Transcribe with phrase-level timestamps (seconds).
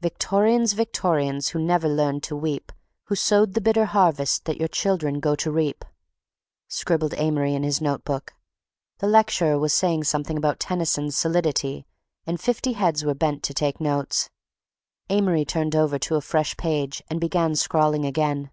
[0.00, 2.72] Victorians, Victorians, who never learned to weep
[3.04, 5.84] Who sowed the bitter harvest that your children go to reap—
[6.66, 8.34] scribbled Amory in his note book.
[8.98, 11.86] The lecturer was saying something about Tennyson's solidity
[12.26, 14.30] and fifty heads were bent to take notes.
[15.10, 18.50] Amory turned over to a fresh page and began scrawling again.